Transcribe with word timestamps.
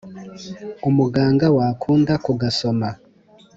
umuganga 0.89 1.45
wakunda 1.57 2.13
kugasoma 2.25 2.89